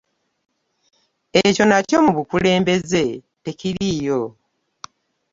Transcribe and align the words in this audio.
Ekyo 1.43 1.63
nakyo 1.67 1.97
mu 2.05 2.11
bukulembeze 2.17 3.03
tekiriiyo. 3.43 4.21